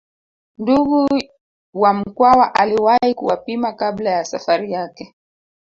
[0.57, 1.09] Ndugu
[1.73, 5.15] wa Mkwawa aliwahi kuwapima kabla ya Safari yake